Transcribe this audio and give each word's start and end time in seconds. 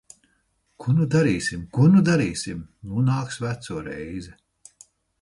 Ko 0.83 0.93
nu 0.99 1.05
darīsim? 1.15 1.67
Ko 1.79 1.87
nu 1.97 2.03
darīsim? 2.09 2.65
Nu 2.89 3.07
nāks 3.13 3.41
veco 3.47 3.81
reize. 3.93 4.39